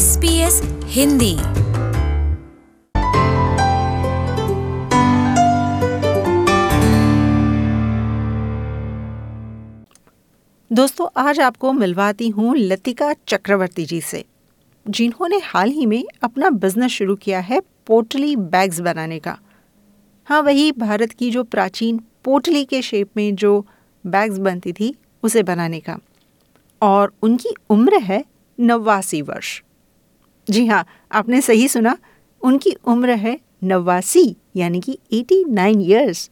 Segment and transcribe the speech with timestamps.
[0.00, 1.34] S P S Hindi.
[10.72, 14.24] दोस्तों, आज आपको मिलवाती हूँ लतिका चक्रवर्ती जी से,
[14.88, 19.38] जिन्होंने हाल ही में अपना बिज़नेस शुरू किया है पोटली बैग्स बनाने का।
[20.24, 23.66] हाँ वही भारत की जो प्राचीन पोटली के शेप में जो
[24.04, 25.98] बैग्स बनती थी, उसे बनाने का।
[26.82, 28.24] और उनकी उम्र है
[28.60, 29.62] नवासी वर्ष।
[30.50, 31.96] जी हाँ आपने सही सुना।
[32.42, 36.30] उनकी उम्र है नवासी, यानी कि एटी नाइन ईयर्स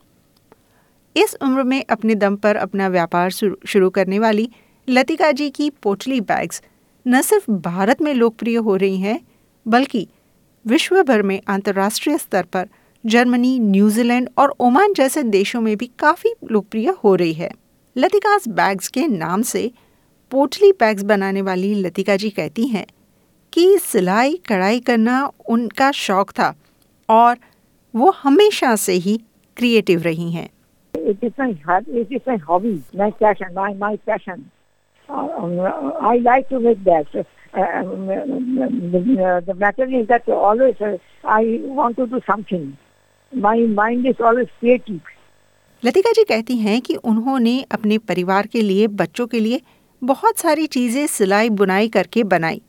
[1.16, 4.48] इस उम्र में अपने दम पर अपना व्यापार शुरू करने वाली
[4.88, 6.62] लतिका जी की पोटली बैग्स
[7.07, 9.20] न सिर्फ़ भारत में लोकप्रिय हो रही हैं,
[9.66, 10.07] बल्कि
[10.65, 12.69] विश्व भर में अंतर्राष्ट्रीय स्तर पर
[13.05, 17.51] जर्मनी, न्यूजीलैंड और ओमान जैसे देशों में भी काफ़ी लोकप्रिय हो रही है।
[17.96, 19.71] लतिकास बैग्स के नाम से
[20.32, 22.87] पोटली बैग्स बनाने वाली लतिका जी कहती हैं
[23.52, 26.55] कि सिलाई कढ़ाई करना उनका शौक था
[27.09, 27.37] और
[27.96, 29.21] वो हमेशा से ही
[29.57, 30.49] क्रिएटिव रही हैं।
[45.85, 49.60] लतिका जी कहती हैं कि उन्होंने अपने परिवार के लिए बच्चों के लिए
[50.02, 52.63] बहुत सारी चीज़ें सिलाई बुनाई करके बनाई।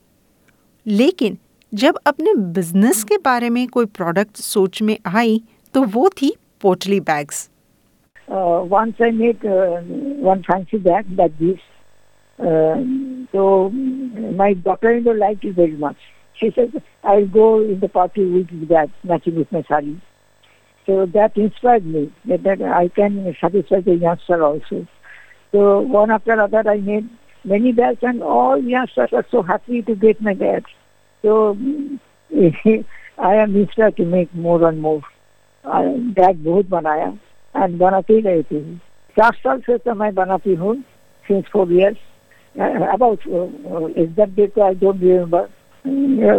[0.90, 1.38] लेकिन
[1.74, 5.42] जब अपने बिज़नेस के बारे में कोई प्रोडक्ट सोच में आई
[5.74, 7.50] तो वो थी पोटली bags
[8.30, 11.60] uh, once I made uh, one fancy bag like this.
[12.40, 12.84] Uh,
[13.32, 15.98] so my daughter-in-law liked it very much.
[16.36, 20.02] She said, I'll go in the party with that, matching with my sari.
[20.86, 24.88] So that inspired me that, that I can satisfy the youngster also.
[25.52, 27.10] So one after another I made
[27.44, 30.72] many bags and all youngsters are so happy to get my bags.
[31.24, 31.58] So,
[33.20, 35.02] I am inspired to make more and more.
[36.16, 37.08] Bag बहुत बनाया।
[37.56, 38.78] And बनाती रहती हूँ
[39.18, 40.76] चार साल से तो मैं बनाती हूँ
[41.26, 41.98] since four years
[42.94, 43.28] about
[43.98, 45.48] exact date I don't remember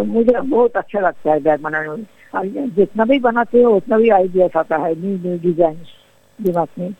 [0.05, 4.59] मुझे बहुत अच्छा लगता है बैग बनाने में। जितना भी बनाते हो, उतना भी आइडियाज़
[4.59, 5.79] आता है। न्यू न्यू डिज़ाइन
[6.39, 6.95] दिमाग में।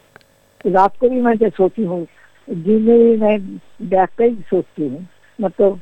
[0.67, 2.07] रात को भी मैं जब सोती हूँ,
[2.51, 3.39] दिन में भी मैं
[3.83, 5.07] बैग का ही सोचती हूँ।
[5.41, 5.81] मतलब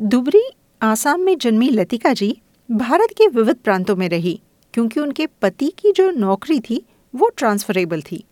[0.00, 0.42] दुबरी,
[0.82, 4.40] आसाम में जन्मी लतिका जी भारत के विविध प्रांतों में रही,
[4.74, 8.24] क्योंकि उनके पति की जो नौकरी थी, वो ट्रांसफरेबल थी।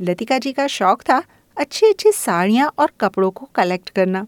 [0.00, 1.22] लतिका जी का शौक था
[1.56, 4.26] अच्छी अच्छी साड़ियाँ और कपड़ों को कलेक्ट करना।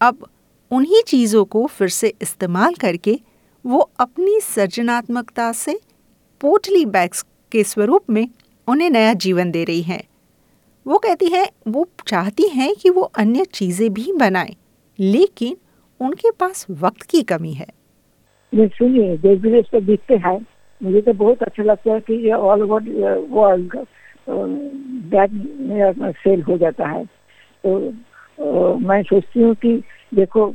[0.00, 0.26] अब
[0.70, 3.20] उन्हीं चीज़ों को फिर से इस्तेमाल करके
[3.66, 5.80] वो अपनी सृजनात्मकता से
[6.40, 8.28] पोटली बैग्स के स्वरूप में
[8.68, 10.07] उन्हें नया जीवन दे रही हैं।
[10.88, 14.54] वो कहती हैं, वो चाहती हैं कि वो अन्य चीज़ें भी बनाएँ,
[14.98, 15.56] लेकिन
[16.00, 17.66] उनके पास वक्त की कमी है।
[18.52, 20.38] सुनिए विदेश तो दिखते हैं,
[20.80, 22.82] मुझे तो बहुत अच्छा लगता है कि ये all over
[23.30, 23.76] world
[25.12, 27.04] bag sale हो जाता है।
[27.64, 29.76] तो मैं सोचती हूँ कि
[30.14, 30.52] देखो,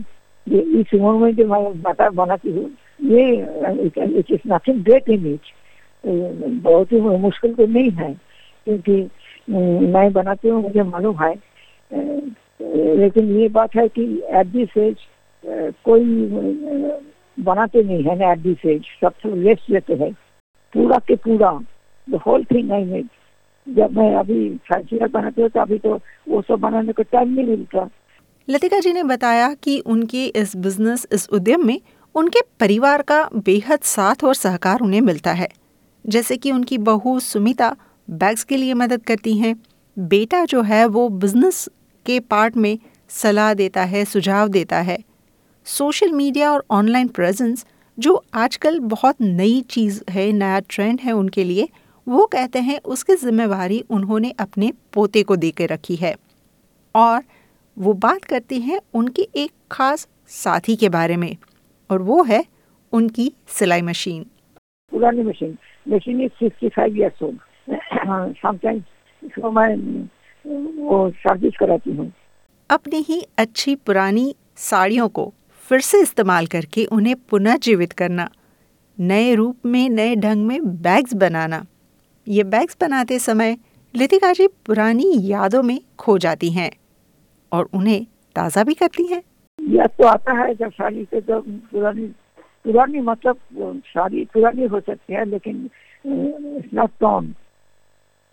[0.48, 2.70] ये इस उम्र में जो मैं बता बनाती हूँ,
[3.02, 3.32] ये
[4.20, 5.54] it is nothing great it
[6.04, 8.14] बहुत ही मुश्किल तो नहीं है,
[8.68, 9.02] क्योंकि
[9.48, 11.34] मैं बनाती हूँ, मुझे मालूम है।
[13.00, 14.96] लेकिन ये बात है कि एट दिस एज
[15.86, 16.04] कोई
[17.38, 20.12] बनाते नहीं है ना एट दिस एज सबसे लेस लेते हैं।
[20.74, 21.52] पूरा के पूरा
[22.08, 23.08] the whole thing I made
[23.68, 26.00] जब मैं अभी फैंसी बनाते हो तो अभी तो
[26.30, 27.90] वो सब बनाने का टाइम नहीं मिलता।
[28.48, 31.80] लतिका जी ने बताया कि उनके इस बिज़नेस इस उद्यम में
[32.16, 35.48] उनके परिवार का बेहद साथ और सहकार उन्हें मिलता है।
[36.06, 37.76] जैसे कि उनकी बहू सुमिता
[38.10, 39.56] बैग्स के लिए मदद करती हैं।
[40.00, 41.70] बेटा जो है, वो बिज़नेस
[42.06, 42.78] के पार्ट में
[43.10, 44.98] सलाह देता है, सुझाव देता है।
[45.66, 47.66] सोशल मीडिया और ऑनलाइन प्रेजेंस,
[48.00, 51.70] जो आजकल बहुत नई चीज़ है, नया ट्रेंड है उनके लिए,
[52.08, 56.16] वो कहते हैं उसकी जिम्मेवारी उन्होंने अपने पोते को दे के रखी है।
[56.96, 57.24] और
[57.78, 61.36] वो बात करती हैं उनके एक खास साथी के बारे में,
[61.90, 62.44] और वो है
[62.94, 64.24] उनकी सिलाई मशीन।
[64.92, 65.58] पुरानी machine
[65.88, 67.40] machine is sixty five years old
[67.96, 69.76] sometimes मैं
[70.78, 72.12] वो सर्विस कराती हूँ।
[72.70, 75.32] अपनी ही अच्छी पुरानी साड़ियों को
[75.70, 78.30] फिर से इस्तेमाल करके उन्हें पुनः जीवित करना
[78.98, 81.66] नए रूप में नए ढंग में बैग्स बनाना।
[82.28, 83.58] ये बैग्स बनाते समय
[83.94, 86.72] लितिका जी पुरानी यादों में खो जाती हैं
[87.52, 88.06] और उन्हें
[88.36, 89.22] ताज़ा भी करती हैं।
[89.60, 92.08] याद तो आता है जब शादी से जब पुरानी
[92.66, 95.70] पुरानी मतलब शादी पुरानी हो सकती है लेकिन
[96.74, 97.34] नॉट टॉन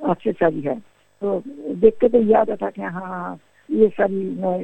[0.02, 0.74] शादी है।
[1.22, 1.42] तो
[1.76, 3.38] देख के तो याद आता कि हाँ
[3.68, 4.58] ये सारी मैं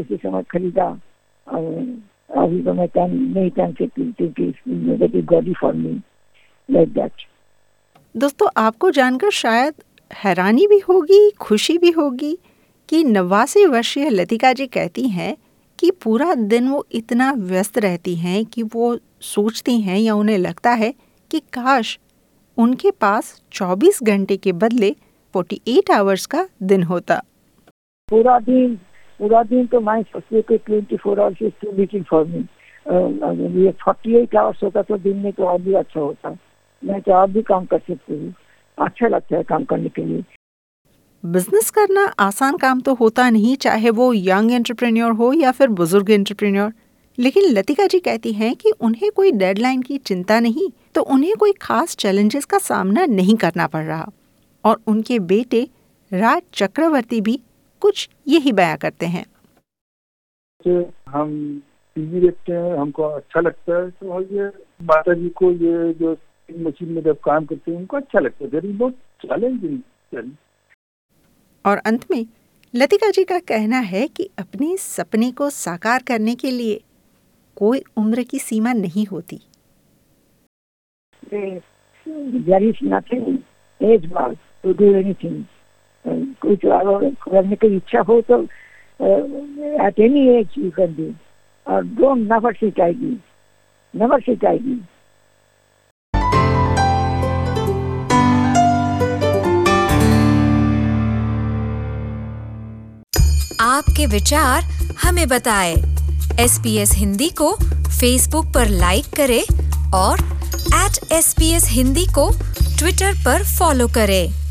[0.00, 0.86] उसी समय खरीदा
[1.46, 5.92] अभी तो मैं टाइम नहीं टाइम से क्योंकि गॉडी फॉर मी
[6.68, 7.26] लाइक दैट
[8.14, 9.74] दोस्तों, आपको जानकर शायद
[10.10, 12.36] हैरानी भी होगी, खुशी भी होगी
[12.88, 15.36] कि नवासी वर्षीय लतिका जी कहती हैं
[15.78, 20.70] कि पूरा दिन वो इतना व्यस्त रहती हैं कि वो सोचती हैं या उन्हें लगता
[20.72, 20.92] है
[21.30, 21.98] कि काश
[22.56, 24.94] उनके पास 24 घंटे के बदले
[25.34, 27.20] 48 आवर्स का दिन होता।
[28.08, 28.74] पूरा दिन
[29.20, 32.44] पूरा दिन तो मैं सोचती कि twenty four hours is to meeting for me
[33.62, 36.36] ये फोर्टी एट आवर्स होता तो दिन में तो और भी अच्छा होता।
[36.82, 38.34] मैं तो और भी काम कर सकती हूँ।
[38.78, 40.24] अच्छा लगता है काम करने के लिए।
[41.24, 46.10] बिज़नेस करना आसान काम तो होता नहीं चाहे वो यंग एंटरप्रेन्योर हो या फिर बुज़ुर्ग
[46.10, 46.72] एंटरप्रेन्योर
[47.18, 51.52] लेकिन लतिका जी कहती हैं कि उन्हें कोई डेडलाइन की चिंता नहीं तो उन्हें कोई
[51.52, 54.10] खास चैलेंजेस का सामना नहीं करना पड़ रहा।
[54.64, 55.68] और उनके बेटे
[56.10, 57.38] राज चक्रवर्ती भी
[57.82, 59.24] कुछ यही बयां करते हैं।
[61.08, 61.62] हम
[61.96, 64.46] टीवी देखते हैं हमको अच्छा लगता है तो ये
[64.82, 66.16] माता जी को ये जो
[66.48, 70.32] मशीन में जब काम करते हैं उनको अच्छा लगता है। बहुत चैलेंजिंग
[71.64, 72.26] और अंत में
[72.74, 76.80] लतिका जी का कहना है कि अपने सपने को साकार करने के लिए
[77.56, 79.40] कोई उम्र की सीमा नहीं होती।
[86.42, 88.42] कुछ करने की इच्छा हो तो
[89.86, 91.12] at any age you can do
[91.66, 93.16] और डोंट नेवर सिट आएगी
[93.94, 94.80] नेवर सिट आएगी
[103.60, 104.62] आपके विचार
[105.02, 105.74] हमें बताएँ।
[106.40, 107.52] एस पी एस हिंदी को
[108.00, 109.42] फेसबुक पर लाइक करें
[109.94, 110.20] और
[110.74, 112.30] at S P S Hindi को
[112.78, 114.45] ट्विटर पर फॉलो करें।